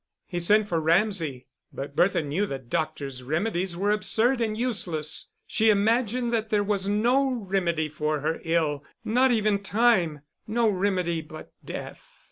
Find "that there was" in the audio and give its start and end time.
6.33-6.87